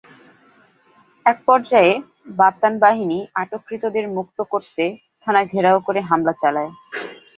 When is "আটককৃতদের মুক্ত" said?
3.35-4.37